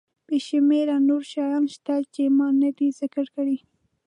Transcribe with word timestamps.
بې 0.27 0.37
شمېره 0.47 0.95
نور 1.09 1.23
شیان 1.31 1.63
شته 1.75 1.95
چې 2.13 2.23
ما 2.37 2.47
ندي 2.61 2.87
ذکر 2.99 3.25
کړي. 3.35 3.57